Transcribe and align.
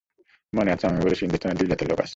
মনে 0.53 0.69
আছে 0.71 0.85
আমি 0.87 0.99
বলেছি 1.01 1.21
হিন্দুস্তানে 1.21 1.55
দুই 1.55 1.67
জাতের 1.67 1.87
লোক 1.87 1.99
আছে। 1.99 2.09